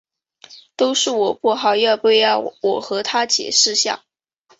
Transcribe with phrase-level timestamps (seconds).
[0.75, 4.03] 都是我不好，要不要我和她解释下？